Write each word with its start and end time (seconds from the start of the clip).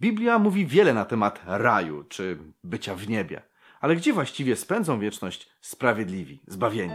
Biblia 0.00 0.38
mówi 0.38 0.66
wiele 0.66 0.94
na 0.94 1.04
temat 1.04 1.42
raju 1.46 2.04
czy 2.08 2.38
bycia 2.64 2.94
w 2.94 3.08
niebie. 3.08 3.42
Ale 3.80 3.96
gdzie 3.96 4.12
właściwie 4.12 4.56
spędzą 4.56 5.00
wieczność 5.00 5.50
sprawiedliwi, 5.60 6.40
zbawieni? 6.46 6.94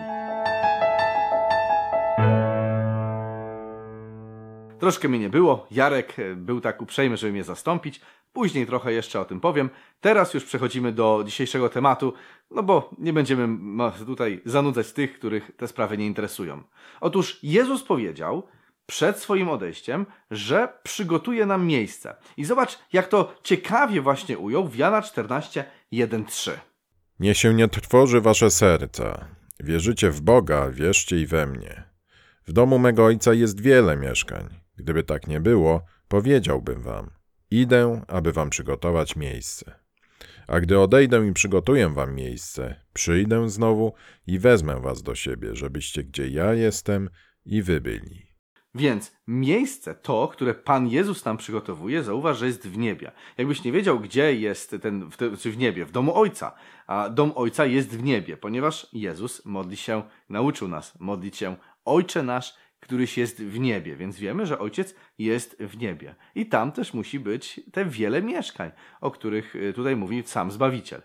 Troszkę 4.79 5.09
mnie 5.09 5.19
nie 5.19 5.29
było. 5.29 5.67
Jarek 5.71 6.19
e, 6.19 6.35
był 6.35 6.61
tak 6.61 6.81
uprzejmy, 6.81 7.17
żeby 7.17 7.33
mnie 7.33 7.43
zastąpić. 7.43 8.01
Później 8.33 8.65
trochę 8.65 8.93
jeszcze 8.93 9.19
o 9.19 9.25
tym 9.25 9.39
powiem. 9.39 9.69
Teraz 10.01 10.33
już 10.33 10.45
przechodzimy 10.45 10.91
do 10.91 11.23
dzisiejszego 11.25 11.69
tematu, 11.69 12.13
no 12.51 12.63
bo 12.63 12.89
nie 12.97 13.13
będziemy 13.13 13.47
tutaj 14.05 14.41
zanudzać 14.45 14.93
tych, 14.93 15.19
których 15.19 15.51
te 15.57 15.67
sprawy 15.67 15.97
nie 15.97 16.05
interesują. 16.05 16.63
Otóż 17.01 17.39
Jezus 17.43 17.83
powiedział 17.83 18.47
przed 18.85 19.19
swoim 19.19 19.49
odejściem, 19.49 20.05
że 20.31 20.67
przygotuje 20.83 21.45
nam 21.45 21.65
miejsce. 21.65 22.15
I 22.37 22.45
zobacz, 22.45 22.79
jak 22.93 23.07
to 23.07 23.35
ciekawie 23.43 24.01
właśnie 24.01 24.37
ujął 24.37 24.67
w 24.67 24.75
Jana 24.75 25.01
14, 25.01 25.65
1, 25.91 26.25
3. 26.25 26.59
Nie 27.19 27.35
się 27.35 27.53
nie 27.53 27.67
trwoży 27.67 28.21
wasze 28.21 28.51
serca. 28.51 29.27
Wierzycie 29.59 30.11
w 30.11 30.21
Boga, 30.21 30.69
wierzcie 30.71 31.21
i 31.21 31.27
we 31.27 31.45
mnie. 31.47 31.83
W 32.47 32.53
domu 32.53 32.79
mego 32.79 33.05
ojca 33.05 33.33
jest 33.33 33.61
wiele 33.61 33.97
mieszkań. 33.97 34.49
Gdyby 34.75 35.03
tak 35.03 35.27
nie 35.27 35.39
było, 35.39 35.85
powiedziałbym 36.07 36.81
wam: 36.81 37.09
Idę, 37.51 38.01
aby 38.07 38.33
wam 38.33 38.49
przygotować 38.49 39.15
miejsce. 39.15 39.79
A 40.47 40.59
gdy 40.59 40.79
odejdę 40.79 41.27
i 41.27 41.33
przygotuję 41.33 41.89
wam 41.89 42.15
miejsce, 42.15 42.81
przyjdę 42.93 43.49
znowu 43.49 43.93
i 44.27 44.39
wezmę 44.39 44.81
was 44.81 45.03
do 45.03 45.15
siebie, 45.15 45.55
żebyście 45.55 46.03
gdzie 46.03 46.27
ja 46.27 46.53
jestem 46.53 47.09
i 47.45 47.61
wy 47.61 47.81
byli. 47.81 48.24
Więc 48.75 49.15
miejsce, 49.27 49.95
to, 49.95 50.27
które 50.27 50.53
Pan 50.53 50.87
Jezus 50.87 51.25
nam 51.25 51.37
przygotowuje, 51.37 52.03
zauważ, 52.03 52.37
że 52.37 52.45
jest 52.45 52.67
w 52.67 52.77
niebie. 52.77 53.11
Jakbyś 53.37 53.63
nie 53.63 53.71
wiedział, 53.71 53.99
gdzie 53.99 54.35
jest 54.35 54.75
ten, 54.81 55.09
w, 55.09 55.17
te, 55.17 55.37
czy 55.37 55.51
w 55.51 55.57
niebie, 55.57 55.85
w 55.85 55.91
domu 55.91 56.15
Ojca. 56.15 56.51
A 56.87 57.09
dom 57.09 57.31
Ojca 57.35 57.65
jest 57.65 57.97
w 57.97 58.03
niebie, 58.03 58.37
ponieważ 58.37 58.87
Jezus 58.93 59.45
modli 59.45 59.77
się, 59.77 60.03
nauczył 60.29 60.67
nas 60.67 60.99
modlić 60.99 61.37
się 61.37 61.55
Ojcze 61.85 62.23
nasz, 62.23 62.53
któryś 62.79 63.17
jest 63.17 63.43
w 63.43 63.59
niebie, 63.59 63.95
więc 63.95 64.17
wiemy, 64.19 64.45
że 64.45 64.59
Ojciec 64.59 64.95
jest 65.17 65.57
w 65.59 65.77
niebie. 65.77 66.15
I 66.35 66.45
tam 66.45 66.71
też 66.71 66.93
musi 66.93 67.19
być 67.19 67.59
te 67.71 67.85
wiele 67.85 68.21
mieszkań, 68.21 68.71
o 69.01 69.11
których 69.11 69.55
y, 69.55 69.73
tutaj 69.73 69.95
mówi 69.95 70.23
sam 70.25 70.51
Zbawiciel. 70.51 71.01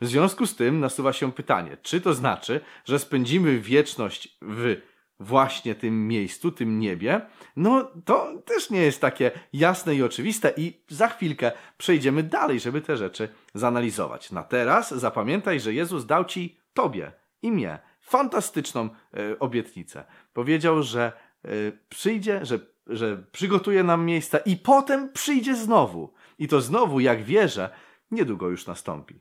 W 0.00 0.06
związku 0.06 0.46
z 0.46 0.56
tym 0.56 0.80
nasuwa 0.80 1.12
się 1.12 1.32
pytanie, 1.32 1.76
czy 1.82 2.00
to 2.00 2.14
znaczy, 2.14 2.60
że 2.84 2.98
spędzimy 2.98 3.58
wieczność 3.60 4.38
w 4.42 4.76
właśnie 5.20 5.74
tym 5.74 6.08
miejscu, 6.08 6.52
tym 6.52 6.78
niebie, 6.78 7.20
no 7.56 7.90
to 8.04 8.42
też 8.44 8.70
nie 8.70 8.82
jest 8.82 9.00
takie 9.00 9.30
jasne 9.52 9.94
i 9.94 10.02
oczywiste 10.02 10.52
i 10.56 10.80
za 10.88 11.08
chwilkę 11.08 11.52
przejdziemy 11.78 12.22
dalej, 12.22 12.60
żeby 12.60 12.80
te 12.80 12.96
rzeczy 12.96 13.28
zanalizować. 13.54 14.32
Na 14.32 14.42
teraz 14.42 14.94
zapamiętaj, 14.94 15.60
że 15.60 15.74
Jezus 15.74 16.06
dał 16.06 16.24
Ci, 16.24 16.58
Tobie 16.74 17.12
i 17.42 17.52
mnie 17.52 17.78
fantastyczną 18.00 18.88
e, 19.14 19.38
obietnicę. 19.38 20.04
Powiedział, 20.32 20.82
że 20.82 21.12
e, 21.44 21.48
przyjdzie, 21.88 22.44
że, 22.44 22.58
że 22.86 23.24
przygotuje 23.32 23.82
nam 23.82 24.04
miejsca 24.04 24.38
i 24.38 24.56
potem 24.56 25.12
przyjdzie 25.12 25.56
znowu. 25.56 26.14
I 26.38 26.48
to 26.48 26.60
znowu, 26.60 27.00
jak 27.00 27.22
wierzę, 27.22 27.70
niedługo 28.10 28.48
już 28.48 28.66
nastąpi. 28.66 29.20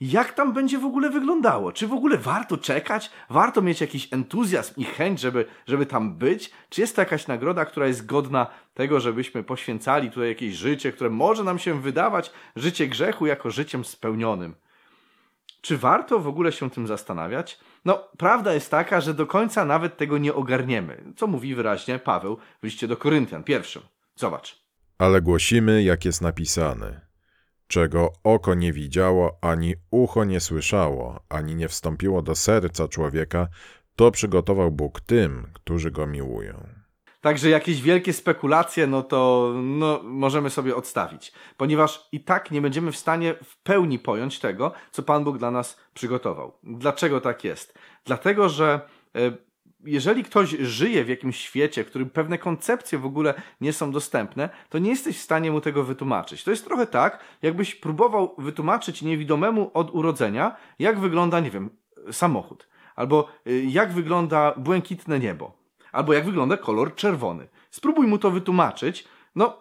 Jak 0.00 0.32
tam 0.32 0.52
będzie 0.52 0.78
w 0.78 0.84
ogóle 0.84 1.10
wyglądało? 1.10 1.72
Czy 1.72 1.88
w 1.88 1.92
ogóle 1.92 2.18
warto 2.18 2.58
czekać? 2.58 3.10
Warto 3.30 3.62
mieć 3.62 3.80
jakiś 3.80 4.12
entuzjazm 4.12 4.74
i 4.76 4.84
chęć, 4.84 5.20
żeby, 5.20 5.46
żeby 5.66 5.86
tam 5.86 6.14
być? 6.14 6.50
Czy 6.68 6.80
jest 6.80 6.96
to 6.96 7.02
jakaś 7.02 7.26
nagroda, 7.26 7.64
która 7.64 7.86
jest 7.86 8.06
godna 8.06 8.46
tego, 8.74 9.00
żebyśmy 9.00 9.44
poświęcali 9.44 10.10
tutaj 10.10 10.28
jakieś 10.28 10.54
życie, 10.54 10.92
które 10.92 11.10
może 11.10 11.44
nam 11.44 11.58
się 11.58 11.80
wydawać 11.80 12.32
życie 12.56 12.86
grzechu 12.86 13.26
jako 13.26 13.50
życiem 13.50 13.84
spełnionym? 13.84 14.54
Czy 15.60 15.78
warto 15.78 16.18
w 16.18 16.28
ogóle 16.28 16.52
się 16.52 16.70
tym 16.70 16.86
zastanawiać? 16.86 17.60
No, 17.84 18.08
prawda 18.18 18.54
jest 18.54 18.70
taka, 18.70 19.00
że 19.00 19.14
do 19.14 19.26
końca 19.26 19.64
nawet 19.64 19.96
tego 19.96 20.18
nie 20.18 20.34
ogarniemy, 20.34 21.12
co 21.16 21.26
mówi 21.26 21.54
wyraźnie 21.54 21.98
Paweł 21.98 22.38
w 22.62 22.64
liście 22.64 22.88
do 22.88 22.96
Koryntian 22.96 23.44
pierwszym. 23.44 23.82
Zobacz. 24.16 24.62
Ale 24.98 25.22
głosimy, 25.22 25.82
jak 25.82 26.04
jest 26.04 26.22
napisane. 26.22 27.07
Czego 27.68 28.12
oko 28.24 28.54
nie 28.54 28.72
widziało, 28.72 29.38
ani 29.40 29.74
ucho 29.90 30.24
nie 30.24 30.40
słyszało, 30.40 31.20
ani 31.28 31.54
nie 31.54 31.68
wstąpiło 31.68 32.22
do 32.22 32.34
serca 32.34 32.88
człowieka, 32.88 33.48
to 33.96 34.10
przygotował 34.10 34.70
Bóg 34.70 35.00
tym, 35.00 35.46
którzy 35.54 35.90
go 35.90 36.06
miłują. 36.06 36.66
Także 37.20 37.48
jakieś 37.48 37.82
wielkie 37.82 38.12
spekulacje, 38.12 38.86
no 38.86 39.02
to 39.02 39.52
no, 39.62 40.00
możemy 40.02 40.50
sobie 40.50 40.76
odstawić, 40.76 41.32
ponieważ 41.56 42.08
i 42.12 42.24
tak 42.24 42.50
nie 42.50 42.60
będziemy 42.60 42.92
w 42.92 42.96
stanie 42.96 43.34
w 43.44 43.62
pełni 43.62 43.98
pojąć 43.98 44.38
tego, 44.38 44.72
co 44.90 45.02
Pan 45.02 45.24
Bóg 45.24 45.38
dla 45.38 45.50
nas 45.50 45.80
przygotował. 45.94 46.58
Dlaczego 46.62 47.20
tak 47.20 47.44
jest? 47.44 47.78
Dlatego, 48.04 48.48
że 48.48 48.80
e, 49.16 49.47
jeżeli 49.84 50.24
ktoś 50.24 50.50
żyje 50.50 51.04
w 51.04 51.08
jakimś 51.08 51.38
świecie, 51.38 51.84
w 51.84 51.86
którym 51.86 52.10
pewne 52.10 52.38
koncepcje 52.38 52.98
w 52.98 53.06
ogóle 53.06 53.34
nie 53.60 53.72
są 53.72 53.92
dostępne, 53.92 54.48
to 54.68 54.78
nie 54.78 54.90
jesteś 54.90 55.18
w 55.18 55.22
stanie 55.22 55.50
mu 55.50 55.60
tego 55.60 55.84
wytłumaczyć. 55.84 56.44
To 56.44 56.50
jest 56.50 56.64
trochę 56.64 56.86
tak, 56.86 57.20
jakbyś 57.42 57.74
próbował 57.74 58.34
wytłumaczyć 58.38 59.02
niewidomemu 59.02 59.70
od 59.74 59.94
urodzenia, 59.94 60.56
jak 60.78 61.00
wygląda, 61.00 61.40
nie 61.40 61.50
wiem, 61.50 61.70
samochód, 62.12 62.68
albo 62.96 63.28
e, 63.46 63.52
jak 63.52 63.92
wygląda 63.92 64.54
błękitne 64.56 65.18
niebo 65.18 65.58
albo 65.92 66.12
jak 66.12 66.24
wygląda 66.24 66.56
kolor 66.56 66.94
czerwony. 66.94 67.48
Spróbuj 67.70 68.06
mu 68.06 68.18
to 68.18 68.30
wytłumaczyć. 68.30 69.08
No, 69.34 69.58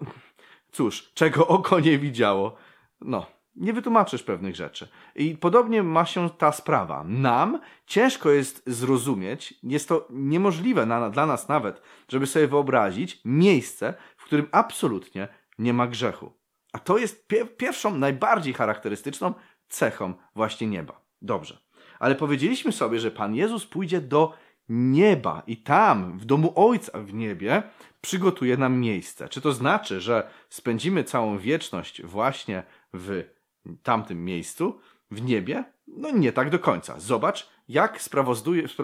cóż, 0.71 1.11
czego 1.13 1.47
oko 1.47 1.79
nie 1.79 1.99
widziało. 1.99 2.55
No, 3.01 3.25
nie 3.57 3.73
wytłumaczysz 3.73 4.23
pewnych 4.23 4.55
rzeczy. 4.55 4.87
I 5.15 5.37
podobnie 5.37 5.83
ma 5.83 6.05
się 6.05 6.29
ta 6.29 6.51
sprawa. 6.51 7.03
Nam 7.03 7.59
ciężko 7.85 8.29
jest 8.29 8.63
zrozumieć, 8.65 9.53
jest 9.63 9.89
to 9.89 10.07
niemożliwe 10.09 10.85
na, 10.85 11.09
dla 11.09 11.25
nas 11.25 11.47
nawet, 11.47 11.81
żeby 12.09 12.27
sobie 12.27 12.47
wyobrazić 12.47 13.21
miejsce, 13.25 13.93
w 14.17 14.25
którym 14.25 14.47
absolutnie 14.51 15.27
nie 15.59 15.73
ma 15.73 15.87
grzechu. 15.87 16.33
A 16.73 16.79
to 16.79 16.97
jest 16.97 17.27
pie 17.27 17.45
pierwszą, 17.45 17.97
najbardziej 17.97 18.53
charakterystyczną 18.53 19.33
cechą 19.67 20.13
właśnie 20.35 20.67
nieba. 20.67 21.01
Dobrze. 21.21 21.57
Ale 21.99 22.15
powiedzieliśmy 22.15 22.71
sobie, 22.71 22.99
że 22.99 23.11
Pan 23.11 23.35
Jezus 23.35 23.65
pójdzie 23.65 24.01
do 24.01 24.33
nieba 24.69 25.43
i 25.47 25.57
tam, 25.57 26.19
w 26.19 26.25
domu 26.25 26.53
Ojca 26.55 26.99
w 26.99 27.13
niebie, 27.13 27.63
przygotuje 28.01 28.57
nam 28.57 28.79
miejsce. 28.79 29.29
Czy 29.29 29.41
to 29.41 29.51
znaczy, 29.51 30.01
że 30.01 30.29
spędzimy 30.49 31.03
całą 31.03 31.37
wieczność 31.37 32.03
właśnie 32.03 32.63
w 32.93 33.36
tamtym 33.83 34.25
miejscu, 34.25 34.79
w 35.11 35.21
niebie? 35.21 35.63
No 35.87 36.11
nie 36.11 36.31
tak 36.31 36.49
do 36.49 36.59
końca. 36.59 36.99
Zobacz, 36.99 37.49
jak 37.69 38.01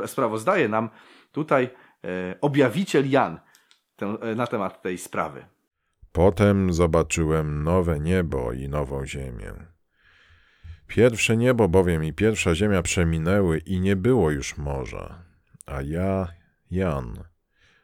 sprawozdaje 0.05 0.69
nam 0.69 0.89
tutaj 1.31 1.63
e, 1.63 2.35
objawiciel 2.41 3.09
Jan 3.09 3.39
ten, 3.95 4.17
na 4.35 4.47
temat 4.47 4.81
tej 4.81 4.97
sprawy. 4.97 5.45
Potem 6.11 6.73
zobaczyłem 6.73 7.63
nowe 7.63 7.99
niebo 7.99 8.53
i 8.53 8.69
nową 8.69 9.05
ziemię. 9.05 9.53
Pierwsze 10.87 11.37
niebo 11.37 11.67
bowiem 11.67 12.03
i 12.03 12.13
pierwsza 12.13 12.55
ziemia 12.55 12.81
przeminęły 12.81 13.59
i 13.59 13.79
nie 13.79 13.95
było 13.95 14.31
już 14.31 14.57
morza. 14.57 15.23
A 15.65 15.81
ja, 15.81 16.27
Jan, 16.71 17.23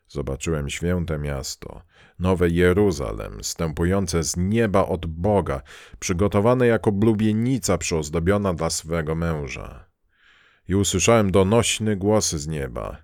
zobaczyłem 0.10 0.70
święte 0.70 1.18
miasto, 1.18 1.82
nowe 2.20 2.50
Jeruzalem, 2.50 3.44
stępujące 3.44 4.24
z 4.24 4.38
nieba 4.38 4.86
od 4.86 5.06
Boga, 5.06 5.62
przygotowane 6.00 6.68
jako 6.68 6.92
blubienica 6.92 7.78
przyozdobiona 7.78 8.54
dla 8.54 8.70
swego 8.70 9.16
męża. 9.16 9.86
I 10.68 10.76
usłyszałem 10.76 11.32
donośny 11.32 11.96
głos 11.96 12.32
z 12.32 12.48
nieba. 12.48 13.04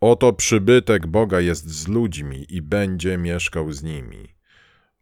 Oto 0.00 0.32
przybytek 0.32 1.06
Boga 1.06 1.40
jest 1.40 1.68
z 1.68 1.88
ludźmi 1.88 2.46
i 2.48 2.62
będzie 2.62 3.18
mieszkał 3.18 3.72
z 3.72 3.82
nimi. 3.82 4.34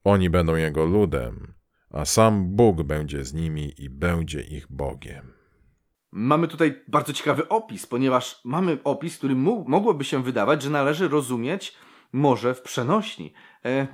Oni 0.04 0.30
będą 0.30 0.56
Jego 0.56 0.84
ludem, 0.84 1.54
a 1.90 2.04
sam 2.04 2.56
Bóg 2.56 2.82
będzie 2.82 3.24
z 3.24 3.34
nimi 3.34 3.74
i 3.78 3.90
będzie 3.90 4.40
ich 4.40 4.66
Bogiem. 4.70 5.41
Mamy 6.12 6.48
tutaj 6.48 6.82
bardzo 6.88 7.12
ciekawy 7.12 7.48
opis, 7.48 7.86
ponieważ 7.86 8.40
mamy 8.44 8.78
opis, 8.84 9.18
który 9.18 9.34
mogłoby 9.66 10.04
się 10.04 10.22
wydawać, 10.22 10.62
że 10.62 10.70
należy 10.70 11.08
rozumieć 11.08 11.74
może 12.12 12.54
w 12.54 12.62
przenośni. 12.62 13.32
E, 13.64 13.86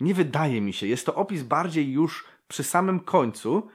nie 0.00 0.14
wydaje 0.14 0.60
mi 0.60 0.72
się. 0.72 0.86
Jest 0.86 1.06
to 1.06 1.14
opis 1.14 1.42
bardziej 1.42 1.92
już 1.92 2.24
przy 2.48 2.64
samym 2.64 3.00
końcu 3.00 3.68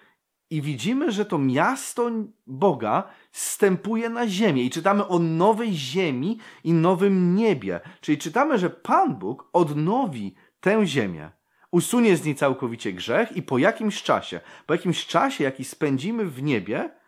i 0.50 0.62
widzimy, 0.62 1.12
że 1.12 1.26
to 1.26 1.38
miasto 1.38 2.12
Boga 2.48 3.04
stępuje 3.32 4.10
na 4.10 4.28
ziemię 4.28 4.64
i 4.64 4.70
czytamy 4.70 5.08
o 5.08 5.20
nowej 5.20 5.74
ziemi 5.74 6.40
i 6.64 6.74
nowym 6.74 7.36
niebie. 7.36 7.80
Czyli 8.02 8.18
czytamy, 8.18 8.58
że 8.58 8.70
Pan 8.70 9.16
Bóg 9.16 9.50
odnowi 9.54 10.36
tę 10.60 10.86
ziemię, 10.86 11.32
usunie 11.72 12.18
z 12.18 12.26
niej 12.26 12.36
całkowicie 12.36 12.94
grzech 12.94 13.38
i 13.38 13.42
po 13.42 13.58
jakimś 13.58 14.04
czasie, 14.04 14.40
po 14.66 14.74
jakimś 14.74 15.06
czasie, 15.06 15.44
jaki 15.44 15.64
spędzimy 15.64 16.26
w 16.26 16.44
niebie, 16.44 17.01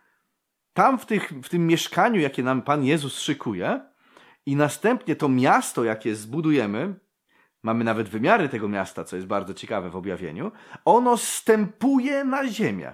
tam 0.74 0.98
w, 0.98 1.06
tych, 1.06 1.32
w 1.42 1.48
tym 1.48 1.66
mieszkaniu, 1.66 2.20
jakie 2.20 2.42
nam 2.42 2.62
Pan 2.62 2.84
Jezus 2.84 3.18
szykuje, 3.18 3.80
i 4.46 4.56
następnie 4.56 5.16
to 5.16 5.28
miasto, 5.28 5.84
jakie 5.84 6.14
zbudujemy, 6.14 6.94
mamy 7.62 7.84
nawet 7.84 8.08
wymiary 8.08 8.48
tego 8.48 8.68
miasta, 8.68 9.04
co 9.04 9.16
jest 9.16 9.28
bardzo 9.28 9.54
ciekawe 9.54 9.90
w 9.90 9.96
objawieniu, 9.96 10.52
ono 10.84 11.16
stępuje 11.16 12.24
na 12.24 12.48
ziemię. 12.48 12.92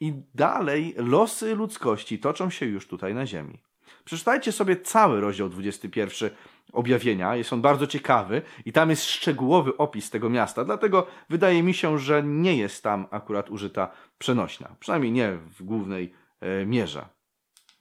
I 0.00 0.14
dalej 0.34 0.94
losy 0.96 1.54
ludzkości 1.54 2.18
toczą 2.18 2.50
się 2.50 2.66
już 2.66 2.88
tutaj 2.88 3.14
na 3.14 3.26
ziemi. 3.26 3.62
Przeczytajcie 4.04 4.52
sobie 4.52 4.76
cały 4.76 5.20
rozdział 5.20 5.48
21 5.48 6.30
objawienia, 6.72 7.36
jest 7.36 7.52
on 7.52 7.60
bardzo 7.60 7.86
ciekawy 7.86 8.42
i 8.64 8.72
tam 8.72 8.90
jest 8.90 9.04
szczegółowy 9.04 9.76
opis 9.76 10.10
tego 10.10 10.30
miasta, 10.30 10.64
dlatego 10.64 11.06
wydaje 11.28 11.62
mi 11.62 11.74
się, 11.74 11.98
że 11.98 12.22
nie 12.22 12.56
jest 12.56 12.82
tam 12.82 13.06
akurat 13.10 13.50
użyta 13.50 13.90
przenośna, 14.18 14.68
przynajmniej 14.80 15.12
nie 15.12 15.32
w 15.32 15.62
głównej 15.62 16.14
e, 16.40 16.66
mierze. 16.66 17.08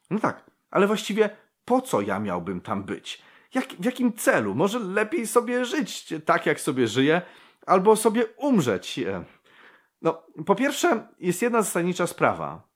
No 0.10 0.20
tak, 0.20 0.52
ale 0.72 0.88
właściwie 0.88 1.30
po 1.66 1.82
co 1.82 2.02
ja 2.02 2.20
miałbym 2.20 2.62
tam 2.62 2.84
być? 2.84 3.22
Jak, 3.54 3.68
w 3.68 3.86
jakim 3.86 4.14
celu? 4.14 4.56
Może 4.56 4.80
lepiej 4.80 5.28
sobie 5.28 5.66
żyć 5.66 6.14
tak, 6.26 6.46
jak 6.46 6.60
sobie 6.60 6.88
żyję, 6.88 7.22
albo 7.66 7.96
sobie 7.96 8.26
umrzeć. 8.38 9.00
E, 9.00 9.24
no, 10.02 10.24
po 10.46 10.56
pierwsze, 10.56 11.08
jest 11.20 11.42
jedna 11.42 11.62
zasadnicza 11.62 12.08
sprawa. 12.08 12.70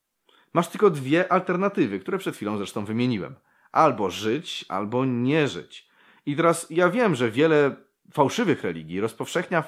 Masz 0.54 0.68
tylko 0.68 0.90
dwie 0.90 1.32
alternatywy, 1.32 2.00
które 2.00 2.18
przed 2.18 2.36
chwilą 2.36 2.58
zresztą 2.58 2.86
wymieniłem. 2.86 3.36
Albo 3.72 4.10
żyć, 4.10 4.66
albo 4.70 5.06
nie 5.06 5.48
żyć. 5.48 5.90
I 6.26 6.36
teraz 6.36 6.68
ja 6.70 6.90
wiem, 6.90 7.16
że 7.16 7.32
wiele 7.32 7.76
fałszywych 8.14 8.64
religii 8.64 9.02
rozpowszechnia 9.02 9.64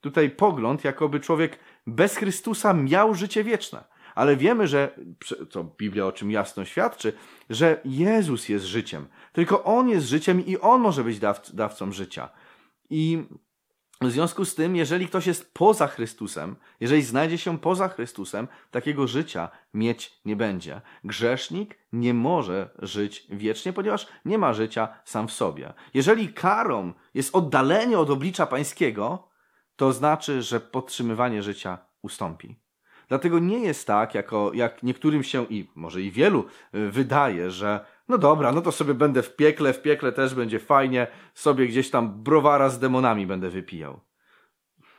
tutaj 0.00 0.30
pogląd, 0.30 0.84
jakoby 0.84 1.20
człowiek 1.20 1.58
bez 1.86 2.16
Chrystusa 2.16 2.72
miał 2.74 3.14
życie 3.14 3.44
wieczne. 3.44 3.84
Ale 4.20 4.36
wiemy, 4.36 4.68
że, 4.68 4.98
co 5.50 5.64
Biblia 5.64 6.06
o 6.06 6.12
czym 6.12 6.30
jasno 6.30 6.64
świadczy, 6.64 7.12
że 7.50 7.80
Jezus 7.84 8.48
jest 8.48 8.64
życiem. 8.64 9.08
Tylko 9.32 9.64
On 9.64 9.88
jest 9.88 10.06
życiem 10.06 10.46
i 10.46 10.58
On 10.58 10.80
może 10.80 11.04
być 11.04 11.18
daw, 11.18 11.50
dawcą 11.54 11.92
życia. 11.92 12.28
I 12.90 13.24
w 14.00 14.10
związku 14.10 14.44
z 14.44 14.54
tym, 14.54 14.76
jeżeli 14.76 15.06
ktoś 15.08 15.26
jest 15.26 15.54
poza 15.54 15.86
Chrystusem, 15.86 16.56
jeżeli 16.80 17.02
znajdzie 17.02 17.38
się 17.38 17.58
poza 17.58 17.88
Chrystusem, 17.88 18.48
takiego 18.70 19.06
życia 19.06 19.48
mieć 19.74 20.20
nie 20.24 20.36
będzie. 20.36 20.80
Grzesznik 21.04 21.78
nie 21.92 22.14
może 22.14 22.70
żyć 22.78 23.26
wiecznie, 23.30 23.72
ponieważ 23.72 24.06
nie 24.24 24.38
ma 24.38 24.52
życia 24.52 24.88
sam 25.04 25.28
w 25.28 25.32
sobie. 25.32 25.72
Jeżeli 25.94 26.32
karą 26.32 26.92
jest 27.14 27.36
oddalenie 27.36 27.98
od 27.98 28.10
oblicza 28.10 28.46
Pańskiego, 28.46 29.28
to 29.76 29.92
znaczy, 29.92 30.42
że 30.42 30.60
podtrzymywanie 30.60 31.42
życia 31.42 31.78
ustąpi. 32.02 32.56
Dlatego 33.10 33.38
nie 33.38 33.58
jest 33.58 33.86
tak, 33.86 34.14
jako, 34.14 34.50
jak 34.54 34.82
niektórym 34.82 35.22
się 35.22 35.46
i 35.50 35.70
może 35.74 36.02
i 36.02 36.10
wielu 36.10 36.44
y, 36.74 36.90
wydaje, 36.90 37.50
że 37.50 37.84
no 38.08 38.18
dobra, 38.18 38.52
no 38.52 38.62
to 38.62 38.72
sobie 38.72 38.94
będę 38.94 39.22
w 39.22 39.36
piekle, 39.36 39.72
w 39.72 39.82
piekle 39.82 40.12
też 40.12 40.34
będzie 40.34 40.58
fajnie, 40.58 41.06
sobie 41.34 41.66
gdzieś 41.66 41.90
tam 41.90 42.22
browara 42.22 42.68
z 42.68 42.78
demonami 42.78 43.26
będę 43.26 43.50
wypijał. 43.50 44.00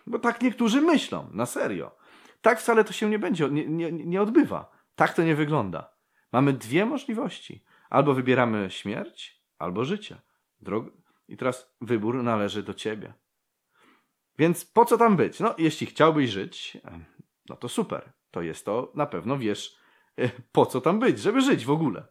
Bo 0.07 0.19
tak 0.19 0.41
niektórzy 0.41 0.81
myślą, 0.81 1.29
na 1.33 1.45
serio. 1.45 1.91
Tak 2.41 2.59
wcale 2.59 2.83
to 2.83 2.93
się 2.93 3.09
nie 3.09 3.19
będzie, 3.19 3.49
nie, 3.49 3.67
nie, 3.67 3.91
nie 3.91 4.21
odbywa. 4.21 4.71
Tak 4.95 5.13
to 5.13 5.23
nie 5.23 5.35
wygląda. 5.35 5.93
Mamy 6.31 6.53
dwie 6.53 6.85
możliwości. 6.85 7.63
Albo 7.89 8.13
wybieramy 8.13 8.69
śmierć, 8.69 9.41
albo 9.59 9.85
życie. 9.85 10.21
Drog... 10.61 10.85
I 11.27 11.37
teraz 11.37 11.75
wybór 11.81 12.23
należy 12.23 12.63
do 12.63 12.73
ciebie. 12.73 13.13
Więc 14.37 14.65
po 14.65 14.85
co 14.85 14.97
tam 14.97 15.15
być? 15.15 15.39
No, 15.39 15.55
jeśli 15.57 15.87
chciałbyś 15.87 16.29
żyć, 16.29 16.77
no 17.51 17.57
to 17.57 17.69
super. 17.69 18.11
To 18.31 18.41
jest 18.41 18.65
to, 18.65 18.91
na 18.95 19.05
pewno 19.05 19.37
wiesz, 19.37 19.77
e, 20.17 20.29
po 20.51 20.65
co 20.65 20.81
tam 20.81 20.99
być, 20.99 21.19
żeby 21.19 21.41
żyć 21.41 21.65
w 21.65 21.71
ogóle. 21.71 22.03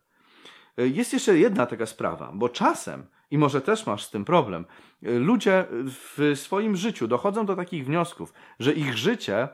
E, 0.79 0.89
jest 0.89 1.13
jeszcze 1.13 1.39
jedna 1.39 1.67
taka 1.67 1.87
sprawa, 1.87 2.31
bo 2.35 2.49
czasem, 2.49 3.07
i 3.31 3.39
może 3.39 3.61
też 3.61 3.87
masz 3.87 4.05
z 4.05 4.11
tym 4.11 4.25
problem, 4.25 4.65
e, 5.03 5.11
ludzie 5.19 5.65
w 5.71 6.33
swoim 6.35 6.77
życiu 6.77 7.09
dochodzą 7.09 7.47
do 7.47 7.57
takich 7.57 7.87
wniosków, 7.87 8.33
że 8.59 8.73
ich 8.73 8.97
życie 8.97 9.49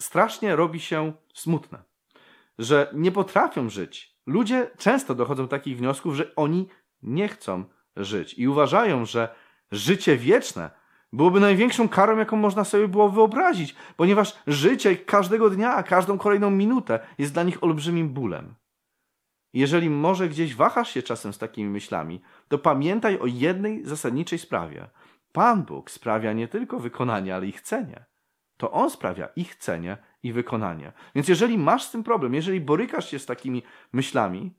strasznie 0.00 0.56
robi 0.56 0.80
się 0.80 1.12
smutne, 1.34 1.82
że 2.58 2.90
nie 2.94 3.12
potrafią 3.12 3.68
żyć. 3.68 4.16
Ludzie 4.26 4.70
często 4.78 5.14
dochodzą 5.14 5.42
do 5.42 5.48
takich 5.48 5.78
wniosków, 5.78 6.14
że 6.14 6.34
oni 6.34 6.68
nie 7.02 7.28
chcą 7.28 7.64
żyć 7.96 8.34
i 8.38 8.48
uważają, 8.48 9.04
że 9.04 9.34
życie 9.72 10.16
wieczne 10.16 10.79
byłoby 11.12 11.40
największą 11.40 11.88
karą, 11.88 12.18
jaką 12.18 12.36
można 12.36 12.64
sobie 12.64 12.88
było 12.88 13.10
wyobrazić, 13.10 13.74
ponieważ 13.96 14.38
życie 14.46 14.96
każdego 14.96 15.50
dnia, 15.50 15.82
każdą 15.82 16.18
kolejną 16.18 16.50
minutę 16.50 17.00
jest 17.18 17.32
dla 17.32 17.42
nich 17.42 17.64
olbrzymim 17.64 18.08
bólem. 18.08 18.54
Jeżeli 19.52 19.90
może 19.90 20.28
gdzieś 20.28 20.54
wahasz 20.54 20.90
się 20.90 21.02
czasem 21.02 21.32
z 21.32 21.38
takimi 21.38 21.70
myślami, 21.70 22.20
to 22.48 22.58
pamiętaj 22.58 23.18
o 23.18 23.26
jednej 23.26 23.84
zasadniczej 23.84 24.38
sprawie. 24.38 24.88
Pan 25.32 25.62
Bóg 25.62 25.90
sprawia 25.90 26.32
nie 26.32 26.48
tylko 26.48 26.78
wykonanie, 26.78 27.34
ale 27.34 27.46
i 27.46 27.52
chcenie. 27.52 28.04
To 28.56 28.70
On 28.70 28.90
sprawia 28.90 29.28
i 29.36 29.44
chcenie, 29.44 29.96
i 30.22 30.32
wykonanie. 30.32 30.92
Więc 31.14 31.28
jeżeli 31.28 31.58
masz 31.58 31.82
z 31.82 31.90
tym 31.90 32.04
problem, 32.04 32.34
jeżeli 32.34 32.60
borykasz 32.60 33.10
się 33.10 33.18
z 33.18 33.26
takimi 33.26 33.62
myślami, 33.92 34.54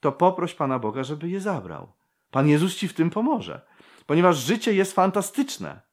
to 0.00 0.12
poproś 0.12 0.54
Pana 0.54 0.78
Boga, 0.78 1.04
żeby 1.04 1.28
je 1.28 1.40
zabrał. 1.40 1.92
Pan 2.30 2.48
Jezus 2.48 2.76
ci 2.76 2.88
w 2.88 2.94
tym 2.94 3.10
pomoże. 3.10 3.60
Ponieważ 4.06 4.36
życie 4.36 4.74
jest 4.74 4.92
fantastyczne 4.92 5.85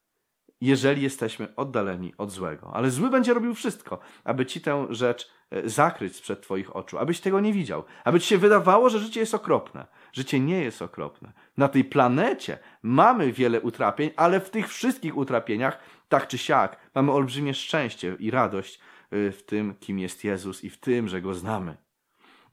jeżeli 0.63 1.01
jesteśmy 1.01 1.56
oddaleni 1.56 2.13
od 2.18 2.31
złego. 2.31 2.71
Ale 2.74 2.92
zły 2.92 3.10
będzie 3.10 3.33
robił 3.33 3.54
wszystko, 3.54 4.00
aby 4.24 4.45
ci 4.45 4.62
tę 4.62 4.88
rzecz 4.89 5.31
e, 5.51 5.69
zakryć 5.69 6.15
sprzed 6.15 6.42
Twoich 6.42 6.75
oczu, 6.75 6.98
abyś 6.98 7.19
tego 7.19 7.39
nie 7.39 7.54
widział, 7.54 7.83
aby 8.04 8.19
ci 8.19 8.27
się 8.27 8.38
wydawało, 8.38 8.89
że 8.89 9.00
życie 9.00 9.19
jest 9.19 9.33
okropne. 9.33 9.88
Życie 10.13 10.39
nie 10.39 10.62
jest 10.62 10.81
okropne. 10.81 11.33
Na 11.57 11.68
tej 11.68 11.83
planecie 11.83 12.57
mamy 12.83 13.31
wiele 13.31 13.62
utrapień, 13.62 14.10
ale 14.15 14.39
w 14.39 14.50
tych 14.50 14.69
wszystkich 14.69 15.18
utrapieniach, 15.18 15.80
tak 16.10 16.27
czy 16.27 16.38
siak, 16.38 16.77
mamy 16.95 17.12
olbrzymie 17.12 17.54
szczęście 17.54 18.16
i 18.19 18.31
radość 18.31 18.80
e, 19.12 19.31
w 19.31 19.44
tym, 19.44 19.75
kim 19.80 20.00
jest 20.00 20.24
Jezus 20.24 20.63
i 20.63 20.69
w 20.69 20.77
tym, 20.77 21.07
że 21.07 21.21
Go 21.21 21.33
znamy. 21.33 21.77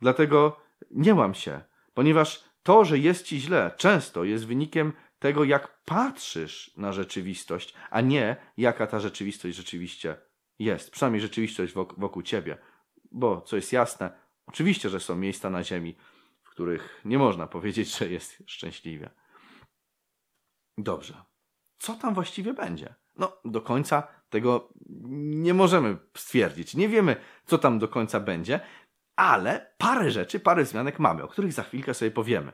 Dlatego 0.01 0.61
nie 0.91 1.15
łam 1.15 1.35
się, 1.35 1.61
ponieważ 1.95 2.45
to, 2.63 2.85
że 2.85 2.99
jest 2.99 3.27
ci 3.27 3.41
źle, 3.41 3.71
często 3.77 4.25
jest 4.25 4.47
wynikiem 4.47 4.93
tego, 5.21 5.45
jak 5.45 5.85
patrzysz 5.85 6.77
na 6.77 6.93
rzeczywistość, 6.93 7.75
a 7.91 8.01
nie 8.01 8.37
jaka 8.57 8.87
ta 8.87 9.01
rzeczywistość 9.01 9.57
rzeczywiście 9.57 10.17
jest. 10.59 10.91
Przynajmniej 10.91 11.21
rzeczywistość 11.21 11.73
wokół, 11.73 11.99
wokół 12.01 12.23
ciebie. 12.23 12.59
Bo, 13.13 13.41
co 13.41 13.57
jest 13.57 13.73
jasne, 13.73 14.13
oczywiście, 14.47 14.89
że 14.89 15.01
są 15.01 15.17
miejsca 15.17 15.51
na 15.51 15.65
Ziemi, 15.65 15.97
w 16.43 16.51
których 16.51 17.01
nie 17.05 17.19
można 17.19 17.47
powiedzieć, 17.47 17.99
że 17.99 18.09
jest 18.09 18.43
szczęśliwie. 18.47 19.11
Dobrze. 20.79 21.25
Co 21.79 21.95
tam 21.95 22.15
właściwie 22.15 22.55
będzie? 22.55 22.95
No, 23.17 23.41
do 23.45 23.61
końca 23.61 24.09
tego 24.31 24.73
nie 25.11 25.55
możemy 25.55 25.97
stwierdzić. 26.17 26.75
Nie 26.75 26.89
wiemy, 26.89 27.17
co 27.47 27.59
tam 27.59 27.79
do 27.79 27.89
końca 27.89 28.21
będzie, 28.21 28.61
ale 29.17 29.75
parę 29.79 30.11
rzeczy, 30.11 30.41
parę 30.41 30.65
zmianek 30.65 30.99
mamy, 30.99 31.23
o 31.23 31.29
których 31.29 31.53
za 31.53 31.63
chwilkę 31.63 31.95
sobie 31.95 32.11
powiemy. 32.11 32.53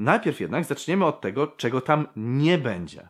Najpierw 0.00 0.40
jednak 0.40 0.64
zaczniemy 0.64 1.04
od 1.04 1.20
tego, 1.20 1.46
czego 1.46 1.80
tam 1.80 2.06
nie 2.16 2.58
będzie. 2.58 3.08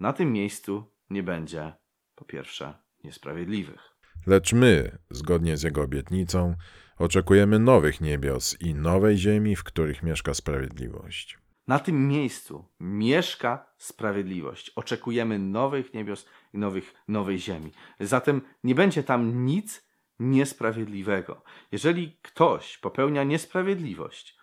Na 0.00 0.12
tym 0.12 0.32
miejscu 0.32 0.84
nie 1.10 1.22
będzie, 1.22 1.72
po 2.14 2.24
pierwsze, 2.24 2.74
niesprawiedliwych. 3.04 3.96
Lecz 4.26 4.52
my, 4.52 4.98
zgodnie 5.10 5.56
z 5.56 5.62
Jego 5.62 5.82
obietnicą, 5.82 6.54
oczekujemy 6.98 7.58
nowych 7.58 8.00
niebios 8.00 8.60
i 8.60 8.74
nowej 8.74 9.16
ziemi, 9.16 9.56
w 9.56 9.64
których 9.64 10.02
mieszka 10.02 10.34
sprawiedliwość. 10.34 11.38
Na 11.66 11.78
tym 11.78 12.08
miejscu 12.08 12.68
mieszka 12.80 13.66
sprawiedliwość. 13.78 14.70
Oczekujemy 14.70 15.38
nowych 15.38 15.94
niebios 15.94 16.26
i 16.54 16.58
nowych, 16.58 16.94
nowej 17.08 17.38
ziemi. 17.38 17.72
Zatem 18.00 18.40
nie 18.64 18.74
będzie 18.74 19.02
tam 19.02 19.46
nic 19.46 19.88
niesprawiedliwego. 20.18 21.42
Jeżeli 21.72 22.18
ktoś 22.22 22.78
popełnia 22.78 23.24
niesprawiedliwość, 23.24 24.39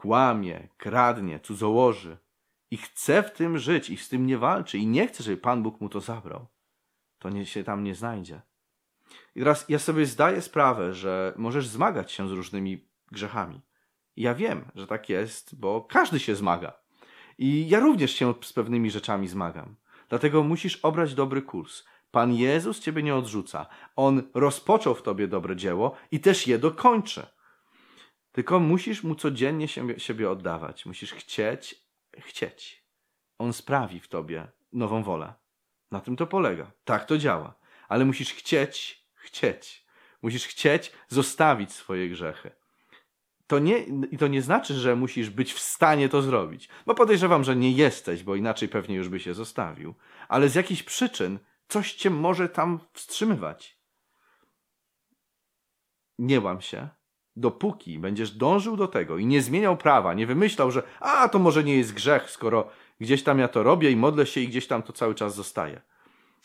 kłamie, 0.00 0.68
kradnie, 0.76 1.40
cudzołoży 1.40 2.18
i 2.70 2.76
chce 2.76 3.22
w 3.22 3.30
tym 3.30 3.58
żyć 3.58 3.90
i 3.90 3.96
z 3.96 4.08
tym 4.08 4.26
nie 4.26 4.38
walczy 4.38 4.78
i 4.78 4.86
nie 4.86 5.06
chce, 5.06 5.22
żeby 5.22 5.36
Pan 5.36 5.62
Bóg 5.62 5.80
mu 5.80 5.88
to 5.88 6.00
zabrał, 6.00 6.46
to 7.18 7.30
nie, 7.30 7.46
się 7.46 7.64
tam 7.64 7.84
nie 7.84 7.94
znajdzie. 7.94 8.40
I 9.34 9.38
teraz 9.38 9.64
ja 9.68 9.78
sobie 9.78 10.06
zdaję 10.06 10.42
sprawę, 10.42 10.94
że 10.94 11.34
możesz 11.36 11.68
zmagać 11.68 12.12
się 12.12 12.28
z 12.28 12.32
różnymi 12.32 12.88
grzechami. 13.12 13.60
I 14.16 14.22
ja 14.22 14.34
wiem, 14.34 14.64
że 14.74 14.86
tak 14.86 15.08
jest, 15.08 15.54
bo 15.54 15.80
każdy 15.80 16.20
się 16.20 16.34
zmaga. 16.34 16.72
I 17.38 17.68
ja 17.68 17.80
również 17.80 18.10
się 18.14 18.34
z 18.42 18.52
pewnymi 18.52 18.90
rzeczami 18.90 19.28
zmagam. 19.28 19.76
Dlatego 20.08 20.42
musisz 20.42 20.76
obrać 20.76 21.14
dobry 21.14 21.42
kurs. 21.42 21.84
Pan 22.10 22.34
Jezus 22.34 22.80
ciebie 22.80 23.02
nie 23.02 23.14
odrzuca. 23.14 23.66
On 23.96 24.22
rozpoczął 24.34 24.94
w 24.94 25.02
tobie 25.02 25.28
dobre 25.28 25.56
dzieło 25.56 25.94
i 26.10 26.20
też 26.20 26.46
je 26.46 26.58
dokończy. 26.58 27.26
Tylko 28.32 28.60
musisz 28.60 29.02
mu 29.02 29.14
codziennie 29.14 29.68
siebie, 29.68 30.00
siebie 30.00 30.30
oddawać. 30.30 30.86
Musisz 30.86 31.12
chcieć, 31.12 31.84
chcieć. 32.18 32.84
On 33.38 33.52
sprawi 33.52 34.00
w 34.00 34.08
tobie 34.08 34.48
nową 34.72 35.02
wolę. 35.02 35.34
Na 35.90 36.00
tym 36.00 36.16
to 36.16 36.26
polega. 36.26 36.72
Tak 36.84 37.04
to 37.04 37.18
działa. 37.18 37.54
Ale 37.88 38.04
musisz 38.04 38.32
chcieć, 38.32 39.04
chcieć. 39.14 39.86
Musisz 40.22 40.46
chcieć 40.46 40.92
zostawić 41.08 41.72
swoje 41.72 42.08
grzechy. 42.08 42.50
To 43.46 43.58
nie, 43.58 43.78
I 44.10 44.18
to 44.18 44.28
nie 44.28 44.42
znaczy, 44.42 44.74
że 44.74 44.96
musisz 44.96 45.30
być 45.30 45.52
w 45.52 45.58
stanie 45.58 46.08
to 46.08 46.22
zrobić. 46.22 46.68
Bo 46.86 46.94
podejrzewam, 46.94 47.44
że 47.44 47.56
nie 47.56 47.72
jesteś, 47.72 48.22
bo 48.22 48.36
inaczej 48.36 48.68
pewnie 48.68 48.96
już 48.96 49.08
by 49.08 49.20
się 49.20 49.34
zostawił. 49.34 49.94
Ale 50.28 50.48
z 50.48 50.54
jakichś 50.54 50.82
przyczyn 50.82 51.38
coś 51.68 51.92
cię 51.92 52.10
może 52.10 52.48
tam 52.48 52.80
wstrzymywać. 52.92 53.80
Nie 56.18 56.40
łam 56.40 56.60
się. 56.60 56.88
Dopóki 57.36 57.98
będziesz 57.98 58.30
dążył 58.30 58.76
do 58.76 58.88
tego 58.88 59.18
i 59.18 59.26
nie 59.26 59.42
zmieniał 59.42 59.76
prawa, 59.76 60.14
nie 60.14 60.26
wymyślał, 60.26 60.70
że 60.70 60.82
a 61.00 61.28
to 61.28 61.38
może 61.38 61.64
nie 61.64 61.76
jest 61.76 61.94
grzech, 61.94 62.30
skoro 62.30 62.68
gdzieś 63.00 63.22
tam 63.22 63.38
ja 63.38 63.48
to 63.48 63.62
robię 63.62 63.90
i 63.90 63.96
modlę 63.96 64.26
się 64.26 64.40
i 64.40 64.48
gdzieś 64.48 64.66
tam 64.66 64.82
to 64.82 64.92
cały 64.92 65.14
czas 65.14 65.34
zostaje. 65.34 65.80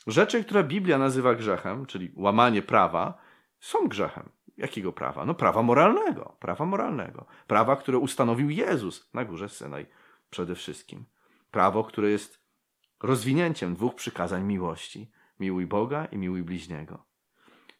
Rzeczy, 0.07 0.43
które 0.43 0.63
Biblia 0.63 0.97
nazywa 0.97 1.35
grzechem, 1.35 1.85
czyli 1.85 2.11
łamanie 2.15 2.61
prawa, 2.61 3.17
są 3.59 3.87
grzechem. 3.87 4.29
Jakiego 4.57 4.93
prawa? 4.93 5.25
No 5.25 5.33
prawa 5.33 5.63
moralnego. 5.63 6.35
Prawa 6.39 6.65
moralnego. 6.65 7.25
Prawa, 7.47 7.75
które 7.75 7.97
ustanowił 7.97 8.49
Jezus 8.49 9.09
na 9.13 9.25
górze 9.25 9.49
Synaj 9.49 9.85
przede 10.29 10.55
wszystkim. 10.55 11.05
Prawo, 11.51 11.83
które 11.83 12.09
jest 12.09 12.39
rozwinięciem 13.03 13.75
dwóch 13.75 13.95
przykazań 13.95 14.43
miłości. 14.43 15.11
Miłuj 15.39 15.65
Boga 15.65 16.05
i 16.05 16.17
miłuj 16.17 16.43
bliźniego. 16.43 17.05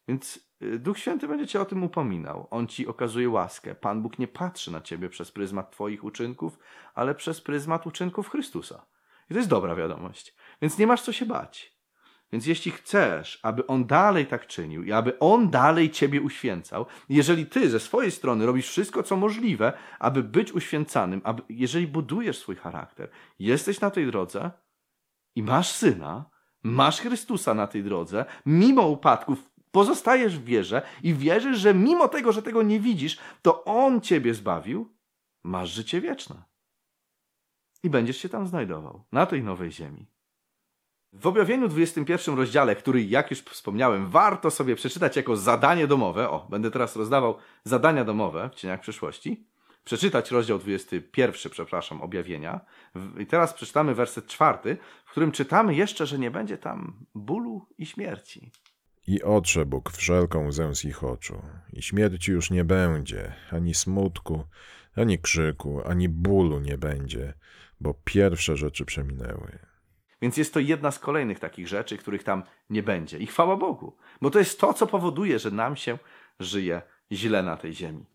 Więc 0.07 0.39
Duch 0.79 0.99
Święty 0.99 1.27
będzie 1.27 1.47
cię 1.47 1.61
o 1.61 1.65
tym 1.65 1.83
upominał. 1.83 2.47
On 2.51 2.67
ci 2.67 2.87
okazuje 2.87 3.29
łaskę. 3.29 3.75
Pan 3.75 4.01
Bóg 4.01 4.19
nie 4.19 4.27
patrzy 4.27 4.71
na 4.71 4.81
ciebie 4.81 5.09
przez 5.09 5.31
pryzmat 5.31 5.71
twoich 5.71 6.03
uczynków, 6.03 6.59
ale 6.95 7.15
przez 7.15 7.41
pryzmat 7.41 7.87
uczynków 7.87 8.29
Chrystusa. 8.29 8.85
I 9.29 9.33
to 9.33 9.39
jest 9.39 9.49
dobra 9.49 9.75
wiadomość. 9.75 10.35
Więc 10.61 10.77
nie 10.77 10.87
masz 10.87 11.01
co 11.01 11.11
się 11.11 11.25
bać. 11.25 11.75
Więc 12.31 12.47
jeśli 12.47 12.71
chcesz, 12.71 13.39
aby 13.43 13.67
On 13.67 13.85
dalej 13.85 14.25
tak 14.25 14.47
czynił 14.47 14.83
i 14.83 14.91
aby 14.91 15.19
On 15.19 15.49
dalej 15.49 15.89
Ciebie 15.89 16.21
uświęcał, 16.21 16.85
jeżeli 17.09 17.45
Ty 17.45 17.69
ze 17.69 17.79
swojej 17.79 18.11
strony 18.11 18.45
robisz 18.45 18.69
wszystko, 18.69 19.03
co 19.03 19.15
możliwe, 19.15 19.73
aby 19.99 20.23
być 20.23 20.51
uświęcanym, 20.51 21.21
aby, 21.23 21.41
jeżeli 21.49 21.87
budujesz 21.87 22.37
swój 22.37 22.55
charakter, 22.55 23.09
jesteś 23.39 23.81
na 23.81 23.91
tej 23.91 24.05
drodze 24.05 24.51
i 25.35 25.43
masz 25.43 25.71
Syna, 25.71 26.29
masz 26.63 27.01
Chrystusa 27.01 27.53
na 27.53 27.67
tej 27.67 27.83
drodze, 27.83 28.25
mimo 28.45 28.87
upadków 28.87 29.54
pozostajesz 29.75 30.39
w 30.39 30.43
wierze 30.43 30.81
i 31.03 31.13
wierzysz, 31.13 31.57
że 31.59 31.73
mimo 31.73 32.07
tego, 32.07 32.31
że 32.31 32.41
tego 32.41 32.63
nie 32.63 32.79
widzisz, 32.79 33.17
to 33.41 33.63
On 33.65 34.01
Ciebie 34.01 34.33
zbawił, 34.33 34.95
masz 35.43 35.69
życie 35.69 36.01
wieczne. 36.01 36.43
I 37.83 37.89
będziesz 37.89 38.17
się 38.17 38.29
tam 38.29 38.47
znajdował, 38.47 39.03
na 39.11 39.25
tej 39.25 39.43
nowej 39.43 39.71
ziemi. 39.71 40.05
W 41.13 41.27
objawieniu 41.27 41.67
21 41.67 42.35
rozdziale, 42.35 42.75
który, 42.75 43.03
jak 43.03 43.31
już 43.31 43.39
wspomniałem, 43.39 44.09
warto 44.09 44.51
sobie 44.51 44.75
przeczytać 44.75 45.15
jako 45.15 45.37
zadanie 45.37 45.87
domowe, 45.87 46.29
o, 46.29 46.47
będę 46.49 46.71
teraz 46.71 46.95
rozdawał 46.95 47.37
zadania 47.63 48.05
domowe 48.05 48.49
w 48.49 48.55
cieniach 48.55 48.79
przyszłości, 48.79 49.47
przeczytać 49.83 50.31
rozdział 50.31 50.59
21, 50.59 51.51
przepraszam, 51.51 52.01
objawienia. 52.01 52.59
I 53.19 53.25
teraz 53.25 53.53
przeczytamy 53.53 53.95
werset 53.95 54.27
czwarty, 54.27 54.77
w 55.05 55.11
którym 55.11 55.31
czytamy 55.31 55.75
jeszcze, 55.75 56.05
że 56.05 56.19
nie 56.19 56.31
będzie 56.31 56.57
tam 56.57 57.05
bólu 57.15 57.67
i 57.77 57.85
śmierci. 57.85 58.51
I 59.07 59.23
otrze 59.23 59.65
Bóg 59.65 59.91
wszelką 59.91 60.47
łzę 60.47 60.75
z 60.75 60.85
ich 60.85 61.03
oczu, 61.03 61.41
i 61.73 61.81
śmierci 61.81 62.31
już 62.31 62.51
nie 62.51 62.63
będzie, 62.63 63.33
ani 63.51 63.73
smutku, 63.73 64.43
ani 64.95 65.19
krzyku, 65.19 65.81
ani 65.87 66.09
bólu 66.09 66.59
nie 66.59 66.77
będzie, 66.77 67.33
bo 67.79 67.93
pierwsze 68.03 68.57
rzeczy 68.57 68.85
przeminęły. 68.85 69.59
Więc 70.21 70.37
jest 70.37 70.53
to 70.53 70.59
jedna 70.59 70.91
z 70.91 70.99
kolejnych 70.99 71.39
takich 71.39 71.67
rzeczy, 71.67 71.97
których 71.97 72.23
tam 72.23 72.43
nie 72.69 72.83
będzie. 72.83 73.17
I 73.17 73.27
chwała 73.27 73.57
Bogu, 73.57 73.97
bo 74.21 74.29
to 74.29 74.39
jest 74.39 74.59
to, 74.59 74.73
co 74.73 74.87
powoduje, 74.87 75.39
że 75.39 75.51
nam 75.51 75.75
się 75.75 75.97
żyje 76.39 76.81
źle 77.11 77.43
na 77.43 77.57
tej 77.57 77.73
ziemi. 77.73 78.05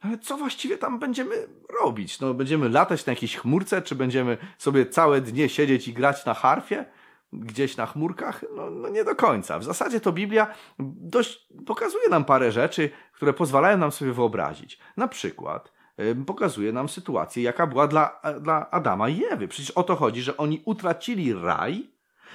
Ale 0.00 0.18
co 0.18 0.36
właściwie 0.36 0.78
tam 0.78 0.98
będziemy 0.98 1.34
robić? 1.80 2.20
No, 2.20 2.34
będziemy 2.34 2.68
latać 2.68 3.06
na 3.06 3.12
jakiejś 3.12 3.36
chmurce, 3.36 3.82
czy 3.82 3.94
będziemy 3.94 4.38
sobie 4.58 4.86
całe 4.86 5.20
dnie 5.20 5.48
siedzieć 5.48 5.88
i 5.88 5.92
grać 5.92 6.26
na 6.26 6.34
harfie? 6.34 6.84
Gdzieś 7.34 7.76
na 7.76 7.86
chmurkach? 7.86 8.44
No, 8.56 8.70
no 8.70 8.88
nie 8.88 9.04
do 9.04 9.16
końca. 9.16 9.58
W 9.58 9.64
zasadzie 9.64 10.00
to 10.00 10.12
Biblia 10.12 10.46
dość 10.78 11.48
pokazuje 11.66 12.08
nam 12.08 12.24
parę 12.24 12.52
rzeczy, 12.52 12.90
które 13.12 13.32
pozwalają 13.32 13.78
nam 13.78 13.92
sobie 13.92 14.12
wyobrazić. 14.12 14.78
Na 14.96 15.08
przykład, 15.08 15.72
pokazuje 16.26 16.72
nam 16.72 16.88
sytuację, 16.88 17.42
jaka 17.42 17.66
była 17.66 17.86
dla, 17.86 18.20
dla 18.40 18.70
Adama 18.70 19.08
i 19.08 19.24
Ewy. 19.24 19.48
Przecież 19.48 19.70
o 19.70 19.82
to 19.82 19.96
chodzi, 19.96 20.22
że 20.22 20.36
oni 20.36 20.62
utracili 20.64 21.34
raj, 21.34 21.90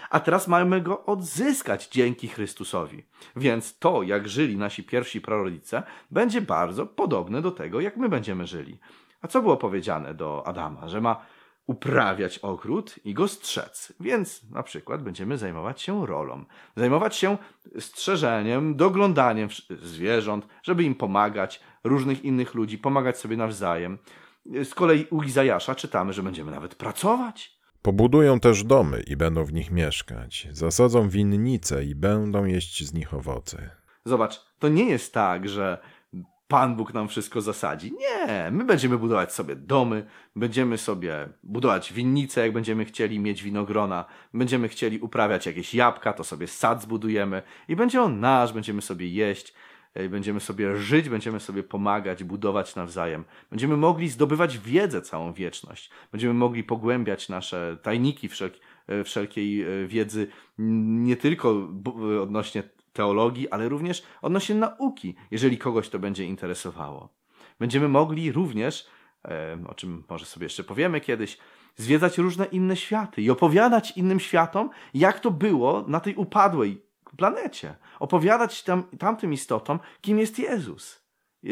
a 0.10 0.20
teraz 0.20 0.48
mamy 0.48 0.82
go 0.82 1.06
odzyskać 1.06 1.88
dzięki 1.88 2.28
Chrystusowi. 2.28 3.04
Więc 3.36 3.80
to, 3.80 4.04
jak 4.04 4.28
żyli 4.28 4.58
nasi 4.58 4.84
pierwsi 4.84 5.22
prorodzice, 5.22 5.84
będzie 6.12 6.42
bardzo 6.42 6.86
podobne 6.86 7.42
do 7.42 7.52
tego, 7.52 7.80
jak 7.80 7.98
my 7.98 8.10
będziemy 8.10 8.48
żyli. 8.48 8.80
A 9.22 9.28
co 9.28 9.42
było 9.42 9.58
powiedziane 9.58 10.14
do 10.14 10.48
Adama? 10.48 10.88
Że 10.88 11.02
ma 11.02 11.26
uprawiać 11.70 12.40
ogród 12.40 12.96
i 13.04 13.14
go 13.14 13.28
strzec. 13.28 13.94
Więc 14.00 14.50
na 14.52 14.64
przykład 14.64 15.04
będziemy 15.04 15.38
zajmować 15.38 15.82
się 15.82 16.06
rolą, 16.06 16.46
zajmować 16.76 17.16
się 17.16 17.38
strzeżeniem, 17.80 18.76
doglądaniem 18.76 19.50
zwierząt, 19.82 20.48
żeby 20.64 20.84
im 20.84 20.96
pomagać, 20.96 21.62
różnych 21.84 22.26
innych 22.26 22.54
ludzi, 22.54 22.78
pomagać 22.78 23.18
sobie 23.18 23.38
nawzajem. 23.38 23.98
Z 24.64 24.76
kolei 24.76 25.08
u 25.10 25.24
Izajasza 25.24 25.76
czytamy, 25.76 26.14
że 26.14 26.24
będziemy 26.24 26.52
nawet 26.52 26.76
pracować. 26.76 27.60
Pobudują 27.82 28.40
też 28.40 28.64
domy 28.64 29.04
i 29.08 29.16
będą 29.16 29.44
w 29.44 29.54
nich 29.54 29.72
mieszkać. 29.72 30.48
Zasadzą 30.52 31.10
winnice 31.10 31.86
i 31.86 31.96
będą 31.96 32.46
jeść 32.46 32.88
z 32.88 32.94
nich 32.94 33.14
owoce. 33.14 33.70
Zobacz, 34.06 34.42
to 34.60 34.70
nie 34.70 34.86
jest 34.86 35.14
tak, 35.14 35.50
że 35.50 35.78
Pan 36.50 36.76
Bóg 36.76 36.94
nam 36.94 37.08
wszystko 37.08 37.42
zasadzi. 37.42 37.92
Nie, 37.92 38.52
my 38.52 38.64
będziemy 38.64 38.98
budować 38.98 39.34
sobie 39.34 39.56
domy, 39.56 40.06
będziemy 40.36 40.78
sobie 40.78 41.30
budować 41.44 41.94
winnice, 41.94 42.42
jak 42.42 42.54
będziemy 42.54 42.86
chcieli 42.86 43.20
mieć 43.20 43.44
winogrona, 43.44 44.06
będziemy 44.34 44.68
chcieli 44.68 45.00
uprawiać 45.00 45.46
jakieś 45.46 45.74
jabłka, 45.74 46.14
to 46.14 46.24
sobie 46.24 46.48
sad 46.48 46.82
zbudujemy 46.82 47.42
i 47.68 47.76
będzie 47.76 48.02
on 48.02 48.20
nasz, 48.20 48.54
będziemy 48.54 48.82
sobie 48.82 49.08
jeść, 49.08 49.54
e, 49.94 50.10
będziemy 50.10 50.40
sobie 50.40 50.76
żyć, 50.76 51.10
będziemy 51.10 51.40
sobie 51.40 51.64
pomagać, 51.64 52.24
budować 52.24 52.76
nawzajem. 52.76 53.24
Będziemy 53.50 53.78
mogli 53.78 54.10
zdobywać 54.10 54.58
wiedzę 54.58 55.02
całą 55.02 55.34
wieczność. 55.34 55.90
Będziemy 56.12 56.34
mogli 56.34 56.64
pogłębiać 56.64 57.30
nasze 57.30 57.78
tajniki 57.82 58.30
e, 58.88 59.04
wszelkiej 59.04 59.62
e, 59.62 59.88
wiedzy, 59.88 60.28
nie 60.58 61.18
tylko 61.18 61.70
odnośnie 62.22 62.64
teologii, 62.94 63.50
ale 63.50 63.70
również 63.70 64.04
odnośnie 64.22 64.56
nauki, 64.56 65.16
jeżeli 65.32 65.58
kogoś 65.58 65.90
to 65.90 66.00
będzie 66.00 66.26
interesowało. 66.26 67.10
Będziemy 67.60 67.88
mogli 67.88 68.32
również, 68.32 68.88
o 69.68 69.74
czym 69.74 70.04
może 70.10 70.26
sobie 70.26 70.46
jeszcze 70.46 70.64
powiemy 70.64 71.02
kiedyś, 71.02 71.38
zwiedzać 71.76 72.18
różne 72.18 72.46
inne 72.46 72.76
światy 72.76 73.22
i 73.22 73.30
opowiadać 73.30 73.98
innym 73.98 74.20
światom, 74.20 74.70
jak 74.94 75.20
to 75.20 75.32
było 75.32 75.86
na 75.88 76.00
tej 76.00 76.16
upadłej 76.16 76.82
planecie. 77.18 77.76
Opowiadać 78.00 78.64
tam, 78.64 78.84
tamtym 78.84 79.34
istotom, 79.34 79.80
kim 80.02 80.20
jest 80.20 80.40
Jezus. 80.40 81.04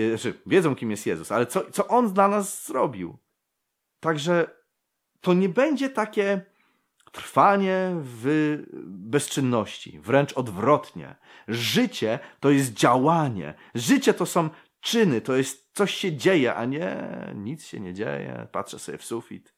Znaczy, 0.09 0.33
wiedzą, 0.45 0.75
kim 0.75 0.91
jest 0.91 1.05
Jezus, 1.05 1.31
ale 1.31 1.45
co, 1.45 1.71
co 1.71 1.87
On 1.87 2.13
dla 2.13 2.27
nas 2.27 2.65
zrobił. 2.65 3.17
Także 3.99 4.47
to 5.21 5.33
nie 5.33 5.49
będzie 5.49 5.89
takie 5.89 6.41
Trwanie 7.11 7.95
w 7.95 8.57
bezczynności, 8.85 9.99
wręcz 9.99 10.33
odwrotnie. 10.33 11.15
Życie 11.47 12.19
to 12.39 12.49
jest 12.49 12.73
działanie. 12.73 13.53
Życie 13.75 14.13
to 14.13 14.25
są 14.25 14.49
czyny, 14.81 15.21
to 15.21 15.35
jest 15.35 15.69
coś 15.73 15.93
się 15.93 16.17
dzieje, 16.17 16.55
a 16.55 16.65
nie 16.65 17.07
nic 17.35 17.65
się 17.65 17.79
nie 17.79 17.93
dzieje. 17.93 18.47
Patrzę 18.51 18.79
sobie 18.79 18.97
w 18.97 19.05
sufit. 19.05 19.53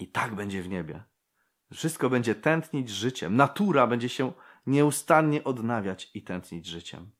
I 0.00 0.08
tak 0.08 0.34
będzie 0.34 0.62
w 0.62 0.68
niebie. 0.68 1.04
Wszystko 1.72 2.10
będzie 2.10 2.34
tętnić 2.34 2.90
życiem. 2.90 3.36
Natura 3.36 3.86
będzie 3.86 4.08
się 4.08 4.32
nieustannie 4.66 5.44
odnawiać 5.44 6.10
i 6.14 6.22
tętnić 6.22 6.66
życiem. 6.66 7.10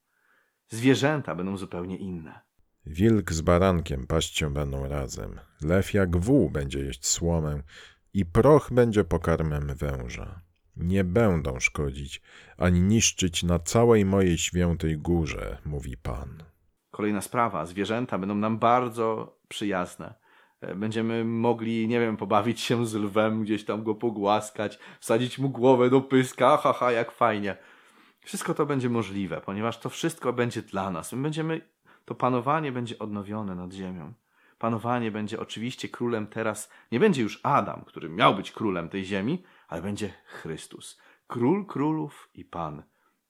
Zwierzęta 0.68 1.34
będą 1.34 1.56
zupełnie 1.56 1.96
inne. 1.96 2.40
Wilk 2.86 3.32
z 3.32 3.40
barankiem 3.40 4.06
paść 4.06 4.38
się 4.38 4.52
będą 4.52 4.88
razem. 4.88 5.40
Lew 5.62 5.94
jak 5.94 6.16
wół 6.16 6.50
będzie 6.50 6.78
jeść 6.78 7.06
słomę 7.06 7.62
i 8.14 8.26
proch 8.26 8.72
będzie 8.72 9.04
pokarmem 9.04 9.74
węża. 9.74 10.40
Nie 10.76 11.04
będą 11.04 11.60
szkodzić 11.60 12.22
ani 12.58 12.80
niszczyć 12.80 13.42
na 13.42 13.58
całej 13.58 14.04
mojej 14.04 14.38
świętej 14.38 14.98
górze, 14.98 15.58
mówi 15.64 15.96
Pan. 15.96 16.42
Kolejna 16.90 17.20
sprawa. 17.20 17.66
Zwierzęta 17.66 18.18
będą 18.18 18.34
nam 18.34 18.58
bardzo 18.58 19.36
przyjazne. 19.48 20.14
E, 20.60 20.74
będziemy 20.74 21.24
mogli, 21.24 21.88
nie 21.88 22.00
wiem, 22.00 22.16
pobawić 22.16 22.60
się 22.60 22.86
z 22.86 22.94
lwem, 22.94 23.42
gdzieś 23.42 23.64
tam 23.64 23.84
go 23.84 23.94
pogłaskać, 23.94 24.78
wsadzić 25.00 25.38
mu 25.38 25.50
głowę 25.50 25.90
do 25.90 26.00
pyska, 26.00 26.56
haha, 26.56 26.92
jak 26.92 27.10
fajnie. 27.10 27.56
Wszystko 28.20 28.54
to 28.54 28.66
będzie 28.66 28.90
możliwe, 28.90 29.40
ponieważ 29.40 29.78
to 29.78 29.88
wszystko 29.88 30.32
będzie 30.32 30.62
dla 30.62 30.90
nas. 30.90 31.12
My 31.12 31.22
będziemy, 31.22 31.60
to 32.04 32.14
panowanie 32.14 32.72
będzie 32.72 32.98
odnowione 32.98 33.54
nad 33.54 33.72
ziemią 33.72 34.14
panowanie 34.58 35.10
będzie 35.10 35.40
oczywiście 35.40 35.88
królem 35.88 36.26
teraz, 36.26 36.70
nie 36.92 37.00
będzie 37.00 37.22
już 37.22 37.40
Adam, 37.42 37.84
który 37.84 38.08
miał 38.08 38.34
być 38.34 38.52
królem 38.52 38.88
tej 38.88 39.04
ziemi, 39.04 39.42
ale 39.68 39.82
będzie 39.82 40.12
Chrystus, 40.26 41.00
król 41.26 41.66
królów 41.66 42.30
i 42.34 42.44
pan 42.44 42.82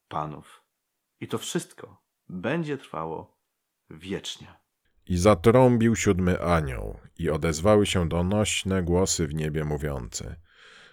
panów. 0.09 0.63
I 1.21 1.29
to 1.29 1.39
wszystko 1.39 2.03
będzie 2.29 2.79
trwało 2.79 3.39
wiecznie. 3.91 4.55
I 5.07 5.17
zatrąbił 5.17 5.97
siódmy 5.97 6.43
anioł, 6.43 6.99
i 7.19 7.31
odezwały 7.31 7.87
się 7.87 8.09
donośne 8.09 8.83
głosy 8.83 9.27
w 9.27 9.35
niebie 9.35 9.65
mówiące: 9.65 10.37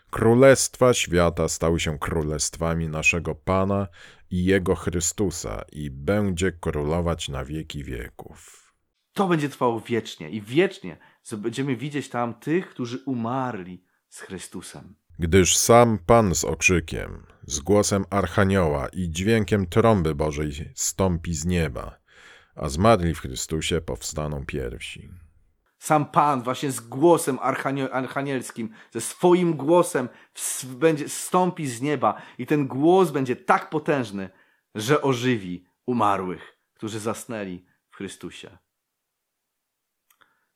Królestwa 0.10 0.94
świata 0.94 1.48
stały 1.48 1.80
się 1.80 2.00
królestwami 2.00 2.90
naszego 2.90 3.36
Pana 3.36 3.88
i 4.30 4.46
Jego 4.46 4.76
Chrystusa, 4.76 5.66
i 5.72 5.90
będzie 5.90 6.52
królować 6.52 7.30
na 7.30 7.46
wieki 7.46 7.84
wieków. 7.84 8.71
To 9.14 9.28
będzie 9.28 9.50
trwało 9.50 9.80
wiecznie 9.82 10.30
i 10.30 10.42
wiecznie 10.42 10.98
będziemy 11.38 11.76
widzieć 11.76 12.10
tam 12.10 12.34
tych, 12.34 12.70
którzy 12.70 13.04
umarli 13.06 13.84
z 14.10 14.20
Chrystusem. 14.20 14.96
Gdyż 15.20 15.58
sam 15.58 16.00
Pan 16.06 16.36
z 16.36 16.44
okrzykiem, 16.44 17.26
z 17.44 17.60
głosem 17.60 18.06
Archanioła 18.10 18.88
i 18.88 19.10
dźwiękiem 19.10 19.66
trąby 19.66 20.16
Bożej 20.16 20.72
stąpi 20.76 21.34
z 21.34 21.46
nieba, 21.46 22.00
a 22.56 22.70
zmarli 22.70 23.14
w 23.14 23.20
Chrystusie 23.20 23.82
powstaną 23.82 24.46
pierwsi. 24.46 25.10
Sam 25.80 26.06
Pan 26.06 26.44
właśnie 26.44 26.72
z 26.72 26.80
głosem 26.80 27.40
archanielskim, 27.92 28.70
ze 28.92 29.02
swoim 29.02 29.54
głosem 29.54 30.10
będzie 30.66 31.10
stąpi 31.10 31.68
z 31.68 31.82
nieba 31.82 32.22
i 32.38 32.46
ten 32.46 32.68
głos 32.68 33.12
będzie 33.12 33.36
tak 33.36 33.70
potężny, 33.70 34.30
że 34.76 35.02
ożywi 35.02 35.66
umarłych, 35.86 36.58
którzy 36.74 37.00
zasnęli 37.00 37.66
w 37.90 37.96
Chrystusie. 37.96 38.58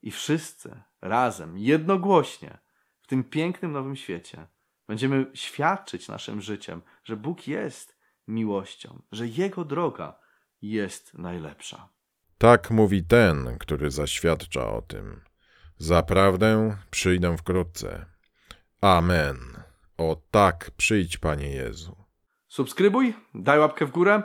I 0.06 0.12
wszyscy 0.12 0.82
razem, 1.02 1.58
jednogłośnie, 1.58 2.58
w 3.02 3.08
tym 3.08 3.24
pięknym 3.24 3.72
nowym 3.72 3.96
świecie, 3.96 4.48
będziemy 4.88 5.26
świadczyć 5.34 6.08
naszym 6.08 6.42
życiem, 6.42 6.82
że 7.04 7.18
Bóg 7.18 7.48
jest 7.48 7.98
miłością, 8.28 9.02
że 9.12 9.28
Jego 9.28 9.66
droga 9.66 10.20
jest 10.62 11.14
najlepsza. 11.14 11.90
Tak 12.38 12.72
mówi 12.72 13.04
ten, 13.04 13.58
który 13.60 13.92
zaświadcza 13.92 14.68
o 14.70 14.82
tym. 14.82 15.22
Zaprawdę 15.78 16.78
przyjdę 16.92 17.38
wkrótce. 17.38 18.06
Amen. 18.82 19.38
O 19.98 20.22
tak, 20.32 20.72
przyjdź, 20.78 21.18
Panie 21.18 21.50
Jezu. 21.50 21.96
Subskrybuj, 22.48 23.14
daj 23.34 23.60
łapkę 23.60 23.86
w 23.86 23.92
górę. 23.92 24.24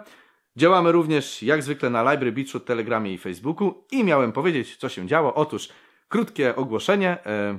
Działamy 0.56 0.92
również 0.92 1.42
jak 1.42 1.62
zwykle 1.62 1.90
na 1.90 2.02
Library 2.02 2.32
Beachu, 2.32 2.60
Telegramie 2.60 3.14
i 3.14 3.18
Facebooku. 3.18 3.84
I 3.92 4.04
miałem 4.04 4.32
powiedzieć, 4.32 4.76
co 4.76 4.88
się 4.88 5.06
działo. 5.06 5.34
Otóż 5.34 5.68
krótkie 6.08 6.56
ogłoszenie. 6.56 7.26
E, 7.26 7.58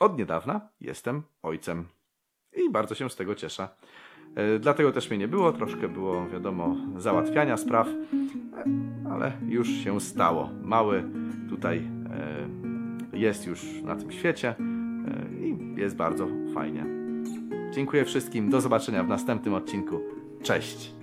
od 0.00 0.18
niedawna 0.18 0.68
jestem 0.80 1.22
ojcem 1.42 1.86
i 2.52 2.70
bardzo 2.70 2.94
się 2.94 3.10
z 3.10 3.16
tego 3.16 3.34
cieszę. 3.34 3.68
E, 4.34 4.58
dlatego 4.58 4.92
też 4.92 5.10
mnie 5.10 5.18
nie 5.18 5.28
było, 5.28 5.52
troszkę 5.52 5.88
było, 5.88 6.28
wiadomo, 6.28 6.76
załatwiania 6.96 7.56
spraw, 7.56 7.88
e, 7.88 7.94
ale 9.10 9.32
już 9.48 9.68
się 9.68 10.00
stało. 10.00 10.50
Mały 10.62 11.04
tutaj 11.48 11.90
jest 13.12 13.46
już 13.46 13.82
na 13.82 13.96
tym 13.96 14.12
świecie 14.12 14.54
i 15.40 15.80
jest 15.80 15.96
bardzo 15.96 16.28
fajnie. 16.54 16.86
Dziękuję 17.72 18.04
wszystkim, 18.04 18.50
do 18.50 18.60
zobaczenia 18.60 19.04
w 19.04 19.08
następnym 19.08 19.54
odcinku. 19.54 20.00
Cześć! 20.42 20.99